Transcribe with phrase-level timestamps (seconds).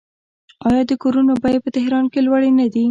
[0.69, 2.79] آیا د کورونو بیې په تهران کې لوړې نه دي؟